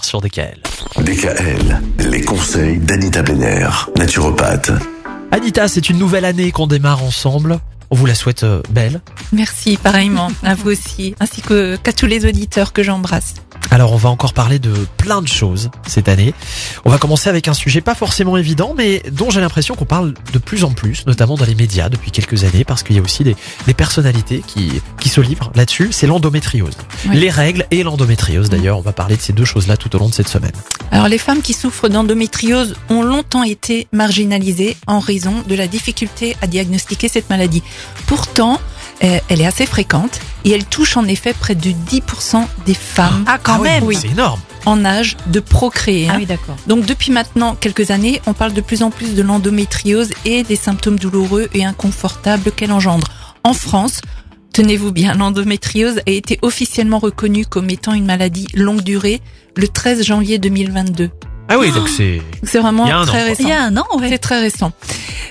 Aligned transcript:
sur 0.00 0.22
DKL. 0.22 0.60
DKL, 0.96 1.80
les 2.10 2.22
conseils 2.22 2.78
d'Anita 2.78 3.22
Benner, 3.22 3.68
naturopathe. 3.98 4.72
Anita, 5.30 5.68
c'est 5.68 5.90
une 5.90 5.98
nouvelle 5.98 6.24
année 6.24 6.52
qu'on 6.52 6.66
démarre 6.66 7.02
ensemble. 7.02 7.58
On 7.90 7.94
vous 7.94 8.06
la 8.06 8.14
souhaite 8.14 8.44
euh, 8.44 8.62
belle. 8.70 9.02
Merci, 9.32 9.76
pareillement, 9.76 10.30
à 10.42 10.54
vous 10.54 10.70
aussi, 10.70 11.14
ainsi 11.20 11.42
que 11.42 11.76
qu'à 11.76 11.92
tous 11.92 12.06
les 12.06 12.24
auditeurs 12.24 12.72
que 12.72 12.82
j'embrasse. 12.82 13.34
Alors 13.70 13.92
on 13.92 13.96
va 13.96 14.08
encore 14.08 14.32
parler 14.32 14.58
de 14.58 14.72
plein 14.96 15.20
de 15.20 15.28
choses 15.28 15.70
cette 15.86 16.08
année. 16.08 16.34
On 16.84 16.90
va 16.90 16.98
commencer 16.98 17.28
avec 17.28 17.48
un 17.48 17.54
sujet 17.54 17.80
pas 17.80 17.94
forcément 17.94 18.36
évident, 18.36 18.74
mais 18.76 19.02
dont 19.10 19.30
j'ai 19.30 19.40
l'impression 19.40 19.74
qu'on 19.74 19.84
parle 19.84 20.14
de 20.32 20.38
plus 20.38 20.64
en 20.64 20.72
plus, 20.72 21.06
notamment 21.06 21.36
dans 21.36 21.44
les 21.44 21.54
médias 21.54 21.88
depuis 21.88 22.10
quelques 22.10 22.44
années, 22.44 22.64
parce 22.64 22.82
qu'il 22.82 22.96
y 22.96 22.98
a 22.98 23.02
aussi 23.02 23.24
des, 23.24 23.36
des 23.66 23.74
personnalités 23.74 24.42
qui, 24.46 24.80
qui 25.00 25.08
se 25.08 25.20
livrent 25.20 25.50
là-dessus. 25.54 25.88
C'est 25.92 26.06
l'endométriose. 26.06 26.76
Oui. 27.08 27.16
Les 27.18 27.30
règles 27.30 27.66
et 27.70 27.82
l'endométriose 27.82 28.48
d'ailleurs. 28.48 28.78
On 28.78 28.82
va 28.82 28.92
parler 28.92 29.16
de 29.16 29.20
ces 29.22 29.32
deux 29.32 29.44
choses-là 29.44 29.76
tout 29.76 29.94
au 29.94 29.98
long 29.98 30.08
de 30.08 30.14
cette 30.14 30.28
semaine. 30.28 30.52
Alors 30.90 31.08
les 31.08 31.18
femmes 31.18 31.42
qui 31.42 31.52
souffrent 31.52 31.88
d'endométriose 31.88 32.76
ont 32.88 33.02
longtemps 33.02 33.42
été 33.42 33.88
marginalisées 33.92 34.76
en 34.86 35.00
raison 35.00 35.42
de 35.46 35.54
la 35.54 35.66
difficulté 35.66 36.36
à 36.40 36.46
diagnostiquer 36.46 37.08
cette 37.08 37.28
maladie. 37.30 37.62
Pourtant, 38.06 38.60
euh, 39.02 39.18
elle 39.28 39.40
est 39.40 39.46
assez 39.46 39.66
fréquente 39.66 40.20
et 40.44 40.50
elle 40.52 40.64
touche 40.64 40.96
en 40.96 41.04
effet 41.06 41.34
près 41.34 41.54
de 41.54 41.70
10% 41.70 42.46
des 42.64 42.74
femmes 42.74 43.24
Ah, 43.26 43.38
quand 43.42 43.58
même 43.58 43.82
oui, 43.84 43.96
C'est 44.00 44.08
énorme. 44.08 44.40
en 44.66 44.84
âge 44.84 45.16
de 45.26 45.40
procréer. 45.40 46.06
Ah 46.08 46.12
hein. 46.14 46.16
oui, 46.18 46.26
d'accord. 46.26 46.56
Donc 46.66 46.86
depuis 46.86 47.10
maintenant 47.10 47.54
quelques 47.54 47.90
années, 47.90 48.20
on 48.26 48.32
parle 48.34 48.52
de 48.52 48.60
plus 48.60 48.82
en 48.82 48.90
plus 48.90 49.14
de 49.14 49.22
l'endométriose 49.22 50.10
et 50.24 50.42
des 50.42 50.56
symptômes 50.56 50.98
douloureux 50.98 51.48
et 51.54 51.64
inconfortables 51.64 52.52
qu'elle 52.52 52.72
engendre. 52.72 53.08
En 53.42 53.52
France, 53.52 54.00
tenez-vous 54.54 54.92
bien, 54.92 55.14
l'endométriose 55.14 55.98
a 56.06 56.10
été 56.10 56.38
officiellement 56.40 57.00
reconnue 57.00 57.44
comme 57.44 57.68
étant 57.70 57.92
une 57.92 58.06
maladie 58.06 58.46
longue 58.54 58.82
durée 58.82 59.20
le 59.56 59.66
13 59.66 60.04
janvier 60.04 60.38
2022. 60.38 61.10
Ah 61.48 61.58
oui, 61.58 61.70
donc 61.72 61.88
c'est... 61.88 62.16
Donc 62.16 62.24
C'est 62.44 62.60
vraiment 62.60 62.84
an, 62.84 63.04
très 63.04 63.24
récent. 63.24 63.42
Il 63.42 63.48
y 63.48 63.52
a 63.52 63.62
un 63.62 63.76
an, 63.76 63.84
ouais. 63.98 64.08
C'est 64.08 64.18
très 64.18 64.40
récent. 64.40 64.72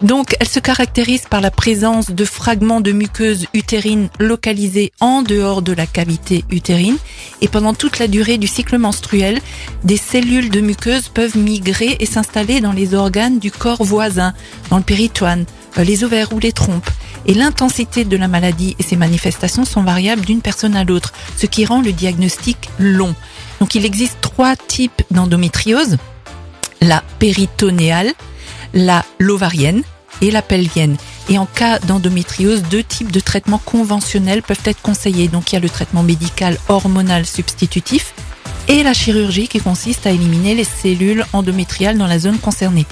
Donc, 0.00 0.36
elle 0.38 0.48
se 0.48 0.60
caractérise 0.60 1.24
par 1.28 1.40
la 1.40 1.50
présence 1.50 2.10
de 2.12 2.24
fragments 2.24 2.80
de 2.80 2.92
muqueuse 2.92 3.46
utérine 3.52 4.08
localisés 4.20 4.92
en 5.00 5.22
dehors 5.22 5.60
de 5.60 5.72
la 5.72 5.86
cavité 5.86 6.44
utérine. 6.50 6.96
Et 7.40 7.48
pendant 7.48 7.74
toute 7.74 7.98
la 7.98 8.06
durée 8.06 8.38
du 8.38 8.46
cycle 8.46 8.78
menstruel, 8.78 9.40
des 9.82 9.96
cellules 9.96 10.50
de 10.50 10.60
muqueuse 10.60 11.08
peuvent 11.08 11.36
migrer 11.36 11.96
et 11.98 12.06
s'installer 12.06 12.60
dans 12.60 12.72
les 12.72 12.94
organes 12.94 13.40
du 13.40 13.50
corps 13.50 13.82
voisin, 13.82 14.32
dans 14.70 14.78
le 14.78 14.84
péritoine, 14.84 15.44
les 15.76 16.04
ovaires 16.04 16.32
ou 16.32 16.38
les 16.38 16.52
trompes. 16.52 16.90
Et 17.26 17.34
l'intensité 17.34 18.04
de 18.04 18.16
la 18.16 18.28
maladie 18.28 18.76
et 18.78 18.82
ses 18.82 18.96
manifestations 18.96 19.64
sont 19.64 19.82
variables 19.82 20.24
d'une 20.24 20.40
personne 20.40 20.76
à 20.76 20.84
l'autre, 20.84 21.12
ce 21.36 21.46
qui 21.46 21.66
rend 21.66 21.82
le 21.82 21.92
diagnostic 21.92 22.70
long. 22.78 23.14
Donc, 23.60 23.74
il 23.74 23.84
existe 23.84 24.18
trois 24.20 24.56
types 24.56 25.02
d'endométriose. 25.10 25.96
La 26.80 27.02
péritonéale, 27.18 28.12
la 28.72 29.04
lovarienne 29.18 29.82
et 30.22 30.30
la 30.30 30.42
pelvienne. 30.42 30.96
Et 31.28 31.38
en 31.38 31.46
cas 31.46 31.78
d'endométriose, 31.80 32.62
deux 32.64 32.82
types 32.82 33.12
de 33.12 33.20
traitements 33.20 33.60
conventionnels 33.64 34.42
peuvent 34.42 34.60
être 34.64 34.80
conseillés. 34.80 35.28
Donc 35.28 35.52
il 35.52 35.56
y 35.56 35.58
a 35.58 35.60
le 35.60 35.68
traitement 35.68 36.02
médical 36.02 36.58
hormonal 36.68 37.26
substitutif 37.26 38.14
et 38.68 38.82
la 38.82 38.94
chirurgie 38.94 39.48
qui 39.48 39.60
consiste 39.60 40.06
à 40.06 40.10
éliminer 40.10 40.54
les 40.54 40.64
cellules 40.64 41.24
endométriales 41.32 41.98
dans 41.98 42.06
la 42.06 42.18
zone 42.18 42.38
concernée. 42.38 42.86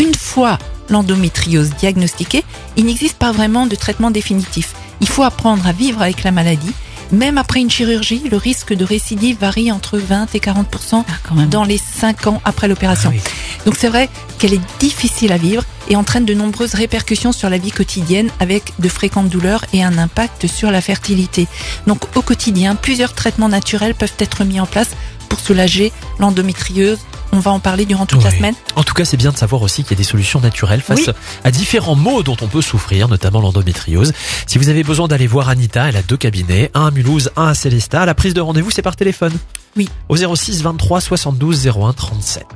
Une 0.00 0.14
fois 0.14 0.58
l'endométriose 0.88 1.70
diagnostiquée, 1.78 2.44
il 2.76 2.86
n'existe 2.86 3.18
pas 3.18 3.32
vraiment 3.32 3.66
de 3.66 3.74
traitement 3.76 4.10
définitif. 4.10 4.74
Il 5.00 5.08
faut 5.08 5.22
apprendre 5.22 5.66
à 5.66 5.72
vivre 5.72 6.00
avec 6.02 6.24
la 6.24 6.30
maladie. 6.30 6.72
Même 7.10 7.38
après 7.38 7.60
une 7.60 7.70
chirurgie, 7.70 8.22
le 8.30 8.36
risque 8.36 8.74
de 8.74 8.84
récidive 8.84 9.38
varie 9.40 9.72
entre 9.72 9.98
20 9.98 10.34
et 10.34 10.40
40 10.40 10.66
Ah, 10.92 11.04
quand 11.22 11.34
même. 11.34 11.48
dans 11.48 11.64
les 11.64 11.78
5 11.78 12.26
ans 12.26 12.42
après 12.44 12.68
l'opération. 12.68 13.10
Ah 13.12 13.16
oui. 13.16 13.22
Donc 13.64 13.76
c'est 13.78 13.88
vrai 13.88 14.10
qu'elle 14.38 14.52
est 14.54 14.60
difficile 14.78 15.32
à 15.32 15.38
vivre 15.38 15.64
et 15.88 15.96
entraîne 15.96 16.26
de 16.26 16.34
nombreuses 16.34 16.74
répercussions 16.74 17.32
sur 17.32 17.48
la 17.48 17.56
vie 17.58 17.70
quotidienne 17.70 18.30
avec 18.40 18.72
de 18.78 18.88
fréquentes 18.88 19.30
douleurs 19.30 19.64
et 19.72 19.82
un 19.82 19.96
impact 19.96 20.46
sur 20.46 20.70
la 20.70 20.82
fertilité. 20.82 21.48
Donc 21.86 22.04
au 22.14 22.22
quotidien, 22.22 22.74
plusieurs 22.74 23.14
traitements 23.14 23.48
naturels 23.48 23.94
peuvent 23.94 24.12
être 24.18 24.44
mis 24.44 24.60
en 24.60 24.66
place 24.66 24.90
pour 25.30 25.40
soulager 25.40 25.92
l'endométriose. 26.18 26.98
On 27.32 27.40
va 27.40 27.50
en 27.50 27.60
parler 27.60 27.84
durant 27.84 28.06
toute 28.06 28.24
la 28.24 28.30
semaine. 28.30 28.54
En 28.74 28.82
tout 28.82 28.94
cas, 28.94 29.04
c'est 29.04 29.16
bien 29.16 29.30
de 29.32 29.36
savoir 29.36 29.62
aussi 29.62 29.82
qu'il 29.82 29.92
y 29.92 29.94
a 29.94 29.98
des 29.98 30.04
solutions 30.04 30.40
naturelles 30.40 30.80
face 30.80 31.00
Oui. 31.06 31.12
à 31.44 31.50
différents 31.50 31.94
maux 31.94 32.22
dont 32.22 32.36
on 32.40 32.46
peut 32.48 32.62
souffrir, 32.62 33.06
notamment 33.08 33.40
l'endométriose. 33.40 34.12
Si 34.46 34.58
vous 34.58 34.68
avez 34.70 34.82
besoin 34.82 35.08
d'aller 35.08 35.26
voir 35.26 35.48
Anita, 35.48 35.88
elle 35.88 35.96
a 35.96 36.02
deux 36.02 36.16
cabinets, 36.16 36.70
un 36.74 36.86
à 36.86 36.90
Mulhouse, 36.90 37.30
un 37.36 37.48
à 37.48 37.54
Célestat. 37.54 38.06
La 38.06 38.14
prise 38.14 38.34
de 38.34 38.40
rendez-vous, 38.40 38.70
c'est 38.70 38.82
par 38.82 38.96
téléphone. 38.96 39.32
Oui. 39.76 39.88
Au 40.08 40.16
06 40.16 40.62
23 40.62 41.00
72 41.00 41.68
01 41.68 41.92
37. 41.92 42.46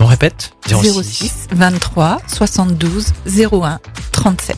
On 0.00 0.06
répète 0.06 0.52
06 0.68 1.48
23 1.52 2.18
72 2.26 3.12
01 3.52 3.78
37. 4.12 4.56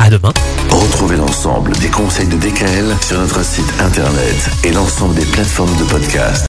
À 0.00 0.10
demain. 0.10 0.32
Retrouvez 0.70 1.16
l'ensemble 1.16 1.72
des 1.78 1.88
conseils 1.88 2.28
de 2.28 2.36
DKL 2.36 2.94
sur 3.06 3.18
notre 3.18 3.44
site 3.44 3.66
internet 3.80 4.50
et 4.64 4.70
l'ensemble 4.72 5.14
des 5.16 5.26
plateformes 5.26 5.76
de 5.76 5.84
podcast. 5.84 6.36